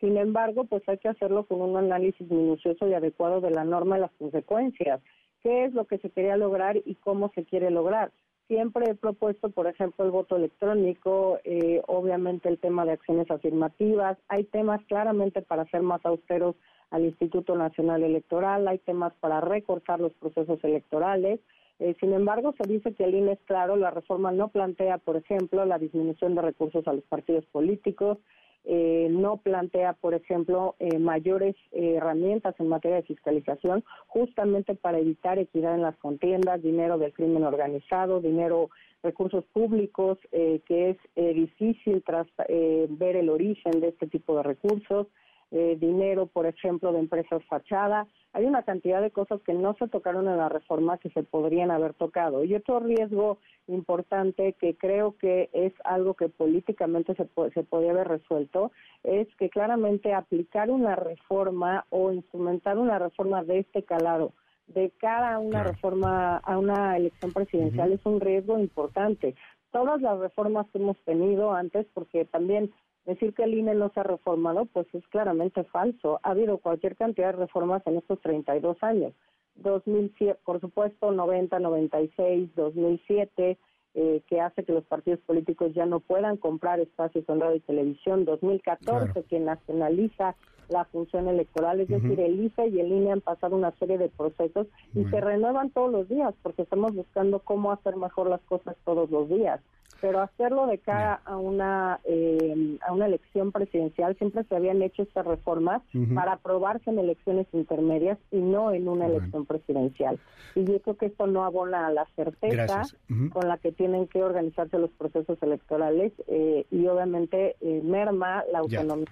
sin 0.01 0.17
embargo, 0.19 0.65
pues 0.65 0.87
hay 0.89 0.99
que 0.99 1.09
hacerlo 1.09 1.45
con 1.45 1.63
un 1.63 1.77
análisis 1.77 2.31
minucioso 2.31 2.87
y 2.87 2.95
adecuado 2.95 3.41
de 3.41 3.51
la 3.51 3.65
norma 3.65 3.97
y 3.97 4.01
las 4.01 4.13
consecuencias. 4.13 5.01
¿Qué 5.43 5.65
es 5.65 5.73
lo 5.75 5.87
que 5.87 5.99
se 5.99 6.11
quería 6.11 6.37
lograr 6.37 6.77
y 6.77 6.95
cómo 6.97 7.31
se 7.35 7.45
quiere 7.45 7.71
lograr? 7.71 8.13
Siempre 8.49 8.91
he 8.91 8.95
propuesto, 8.95 9.51
por 9.51 9.67
ejemplo, 9.67 10.05
el 10.05 10.11
voto 10.11 10.37
electrónico, 10.37 11.41
eh, 11.45 11.83
obviamente 11.87 12.49
el 12.49 12.59
tema 12.59 12.85
de 12.85 12.93
acciones 12.93 13.31
afirmativas. 13.31 14.19
Hay 14.29 14.45
temas 14.45 14.85
claramente 14.85 15.43
para 15.43 15.65
ser 15.67 15.83
más 15.83 16.05
austeros 16.05 16.55
al 16.91 17.05
Instituto 17.05 17.57
Nacional 17.57 18.05
Electoral, 18.05 18.69
hay 18.69 18.79
temas 18.79 19.13
para 19.19 19.41
recortar 19.41 19.99
los 19.99 20.13
procesos 20.13 20.63
electorales. 20.63 21.41
Eh, 21.79 21.95
sin 22.01 22.13
embargo, 22.15 22.55
se 22.61 22.67
dice 22.69 22.95
que 22.95 23.05
el 23.05 23.15
INE 23.15 23.33
es 23.33 23.41
claro, 23.45 23.77
la 23.77 23.91
reforma 23.91 24.33
no 24.33 24.49
plantea, 24.49 24.99
por 24.99 25.17
ejemplo, 25.17 25.65
la 25.67 25.79
disminución 25.79 26.35
de 26.35 26.43
recursos 26.43 26.87
a 26.89 26.93
los 26.93 27.05
partidos 27.05 27.45
políticos, 27.47 28.19
eh, 28.65 29.09
no 29.11 29.37
plantea, 29.37 29.93
por 29.93 30.15
ejemplo, 30.15 30.75
eh, 30.81 30.99
mayores 30.99 31.55
herramientas 31.71 32.55
en 32.59 32.69
materia 32.69 32.97
de 32.97 33.03
fiscalización, 33.05 33.85
justamente 34.07 34.75
para 34.75 34.99
evitar 34.99 35.39
equidad 35.39 35.75
en 35.75 35.83
las 35.83 35.97
contiendas, 35.99 36.63
dinero 36.63 36.99
del 36.99 37.13
crimen 37.13 37.45
organizado, 37.45 38.21
dinero, 38.21 38.71
recursos 39.03 39.45
públicos, 39.53 40.19
que 40.33 40.91
es 40.91 40.97
difícil 41.15 42.03
tras, 42.05 42.27
ver 42.49 43.15
el 43.15 43.29
origen 43.29 43.81
de 43.81 43.89
este 43.89 44.09
tipo 44.09 44.37
de 44.37 44.43
recursos. 44.43 45.07
Eh, 45.53 45.77
dinero, 45.79 46.27
por 46.27 46.47
ejemplo, 46.47 46.93
de 46.93 46.99
empresas 46.99 47.41
fachada. 47.45 48.09
Hay 48.33 48.47
una 48.47 48.65
cantidad 48.65 49.01
de 49.01 49.13
cosas 49.13 49.41
que 49.43 49.55
no 49.55 49.75
se 49.75 49.87
tocaron 49.87 50.27
en 50.27 50.39
la 50.39 50.49
reforma 50.49 50.99
que 50.99 51.09
se 51.11 51.23
podrían 51.23 51.71
haber 51.71 51.95
tocado. 51.95 52.43
Y 52.43 52.55
otro 52.57 52.81
riesgo 52.81 53.39
importante 53.69 54.55
que 54.55 54.77
creo 54.77 55.17
que 55.19 55.49
es 55.53 55.73
algo 55.85 56.15
que 56.15 56.29
políticamente 56.29 57.15
se, 57.15 57.29
se 57.55 57.63
podría 57.63 57.93
haber 57.93 58.09
resuelto 58.09 58.73
es 59.05 59.29
que 59.37 59.49
claramente 59.49 60.13
aplicar 60.13 60.69
una 60.69 60.97
reforma 60.97 61.87
o 61.91 62.11
instrumentar 62.11 62.77
una 62.77 62.99
reforma 62.99 63.45
de 63.45 63.61
este 63.61 63.85
calado 63.85 64.33
de 64.67 64.91
cara 64.99 65.35
a 65.35 65.39
una 65.39 65.63
reforma, 65.63 66.39
a 66.39 66.59
una 66.59 66.97
elección 66.97 67.33
presidencial 67.33 67.93
es 67.93 68.05
un 68.05 68.21
riesgo 68.21 68.59
importante. 68.59 69.37
Todas 69.71 70.01
las 70.03 70.19
reformas 70.19 70.67
que 70.73 70.79
hemos 70.79 70.99
tenido 71.05 71.53
antes, 71.53 71.87
porque 71.95 72.25
también 72.25 72.73
Decir 73.07 73.35
que 73.35 73.45
el 73.45 73.55
INE 73.55 73.75
no 73.77 73.91
se 73.91 74.01
ha 74.01 74.03
reformado, 74.03 74.67
pues 74.67 74.87
es 74.93 75.07
claramente 75.09 75.63
falso. 75.65 76.19
Ha 76.25 76.31
habido 76.31 76.59
cualquier 76.59 76.97
cantidad 76.97 77.29
de 77.29 77.39
reformas 77.39 77.87
en 77.87 77.99
estos 77.99 78.21
32 78.21 78.83
años. 78.83 79.13
2007, 79.55 80.41
por 80.45 80.61
supuesto, 80.61 81.13
90, 81.13 81.61
96, 81.61 82.51
2007, 82.57 83.59
eh, 83.95 84.23
que 84.27 84.41
hace 84.41 84.65
que 84.65 84.73
los 84.73 84.85
partidos 84.85 85.21
políticos 85.21 85.73
ya 85.73 85.87
no 85.87 86.01
puedan 86.01 86.37
comprar 86.37 86.81
espacios 86.81 87.25
en 87.29 87.41
radio 87.41 87.57
y 87.57 87.61
televisión. 87.61 88.25
2014, 88.25 89.23
que 89.23 89.39
nacionaliza 89.39 90.35
la 90.69 90.85
función 90.87 91.29
electoral, 91.29 91.81
es 91.81 91.89
decir, 91.89 92.19
el 92.19 92.45
IFE 92.45 92.67
y 92.67 92.81
el 92.81 92.91
INE 92.91 93.13
han 93.13 93.21
pasado 93.21 93.55
una 93.55 93.71
serie 93.79 93.99
de 93.99 94.09
procesos 94.09 94.67
y 94.95 95.05
se 95.05 95.21
renuevan 95.21 95.71
todos 95.71 95.93
los 95.93 96.09
días 96.09 96.35
porque 96.43 96.63
estamos 96.63 96.93
buscando 96.93 97.39
cómo 97.39 97.71
hacer 97.71 97.95
mejor 97.95 98.29
las 98.29 98.41
cosas 98.43 98.77
todos 98.85 99.09
los 99.11 99.29
días 99.29 99.61
pero 100.01 100.21
hacerlo 100.21 100.67
de 100.67 100.79
cara 100.79 101.21
a 101.25 101.37
una 101.37 102.01
eh, 102.05 102.79
a 102.87 102.93
una 102.93 103.07
elección 103.07 103.53
presidencial 103.53 104.17
siempre 104.19 104.45
se 104.45 104.57
habían 104.57 104.83
hecho 104.83 105.03
estas 105.03 105.27
reformas 105.27 105.83
para 106.15 106.35
aprobarse 106.35 106.91
en 106.91 106.99
elecciones 106.99 107.47
intermedias 107.53 108.19
y 108.31 108.39
no 108.39 108.73
en 108.73 108.89
una 108.89 109.07
elección 109.07 109.47
presidencial 109.47 110.19
y 110.55 110.65
yo 110.65 110.81
creo 110.81 110.97
que 110.97 111.07
esto 111.07 111.27
no 111.27 111.45
abona 111.45 111.87
a 111.87 111.93
la 111.93 112.07
certeza 112.17 112.83
con 113.31 113.49
la 113.49 113.59
que 113.59 113.73
tienen 113.73 114.07
que 114.07 114.23
organizarse 114.23 114.79
los 114.79 114.91
procesos 114.91 115.43
electorales 115.43 116.13
eh, 116.29 116.67
y 116.71 116.87
obviamente 116.87 117.57
eh, 117.61 117.81
merma 117.83 118.45
la 118.53 118.61
autonomía 118.61 119.07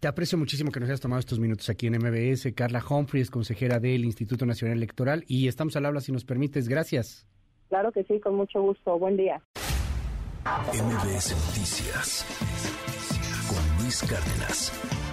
te 0.00 0.08
aprecio 0.08 0.36
muchísimo 0.36 0.70
que 0.70 0.80
nos 0.80 0.90
hayas 0.90 1.00
tomado 1.00 1.20
estos 1.20 1.40
minutos 1.40 1.70
aquí 1.70 1.86
en 1.86 1.94
MBS. 1.94 2.52
Carla 2.54 2.84
Humphries, 2.86 3.30
consejera 3.30 3.80
del 3.80 4.04
Instituto 4.04 4.44
Nacional 4.44 4.76
Electoral. 4.76 5.24
Y 5.28 5.48
estamos 5.48 5.76
al 5.76 5.86
habla, 5.86 6.02
si 6.02 6.12
nos 6.12 6.26
permites. 6.26 6.68
Gracias. 6.68 7.26
Claro 7.68 7.92
que 7.92 8.04
sí, 8.04 8.20
con 8.20 8.34
mucho 8.34 8.60
gusto. 8.62 8.98
Buen 8.98 9.16
día. 9.16 9.40
MBS 10.44 11.34
Noticias 11.46 12.26
con 13.48 13.82
Luis 13.82 14.02
Cárdenas. 14.02 15.03